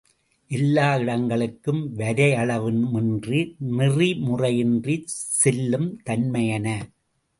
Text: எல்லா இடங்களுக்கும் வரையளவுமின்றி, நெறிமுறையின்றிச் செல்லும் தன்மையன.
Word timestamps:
எல்லா 0.51 0.95
இடங்களுக்கும் 0.95 1.97
வரையளவுமின்றி, 1.97 3.41
நெறிமுறையின்றிச் 3.77 5.13
செல்லும் 5.41 6.01
தன்மையன. 6.03 6.67